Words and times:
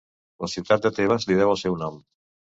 La 0.45 0.47
ciutat 0.53 0.87
de 0.87 0.91
Tebes 1.01 1.29
li 1.33 1.39
deu 1.43 1.53
el 1.53 1.61
seu 1.67 1.79
nom. 1.85 2.03